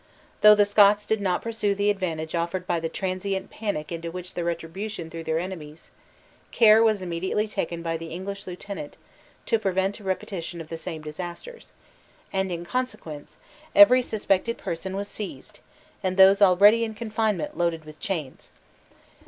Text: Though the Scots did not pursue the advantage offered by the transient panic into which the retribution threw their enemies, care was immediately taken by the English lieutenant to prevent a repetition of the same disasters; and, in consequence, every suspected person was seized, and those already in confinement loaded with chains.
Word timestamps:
Though 0.41 0.55
the 0.55 0.65
Scots 0.65 1.05
did 1.05 1.21
not 1.21 1.43
pursue 1.43 1.75
the 1.75 1.91
advantage 1.91 2.33
offered 2.33 2.65
by 2.65 2.79
the 2.79 2.89
transient 2.89 3.51
panic 3.51 3.91
into 3.91 4.09
which 4.09 4.33
the 4.33 4.43
retribution 4.43 5.11
threw 5.11 5.23
their 5.23 5.37
enemies, 5.37 5.91
care 6.49 6.81
was 6.81 7.03
immediately 7.03 7.47
taken 7.47 7.83
by 7.83 7.97
the 7.97 8.07
English 8.07 8.47
lieutenant 8.47 8.97
to 9.45 9.59
prevent 9.59 9.99
a 9.99 10.03
repetition 10.03 10.59
of 10.59 10.69
the 10.69 10.75
same 10.77 11.03
disasters; 11.03 11.71
and, 12.33 12.51
in 12.51 12.65
consequence, 12.65 13.37
every 13.75 14.01
suspected 14.01 14.57
person 14.57 14.95
was 14.95 15.07
seized, 15.07 15.59
and 16.01 16.17
those 16.17 16.41
already 16.41 16.83
in 16.83 16.95
confinement 16.95 17.55
loaded 17.55 17.85
with 17.85 17.99
chains. 17.99 18.51